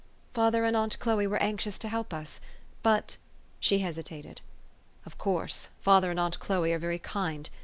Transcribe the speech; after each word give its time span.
""Father 0.33 0.65
and 0.65 0.75
aunt 0.75 0.97
Chloe 0.97 1.27
were 1.27 1.37
anxious 1.43 1.77
to 1.77 1.87
help 1.87 2.11
us. 2.11 2.39
But" 2.81 3.17
she 3.59 3.77
hesitated." 3.81 4.41
Of 5.05 5.19
course. 5.19 5.69
Father 5.81 6.09
and 6.09 6.19
aunt 6.19 6.39
Chloe 6.39 6.73
are 6.73 6.79
very 6.79 6.97
kind. 6.97 7.47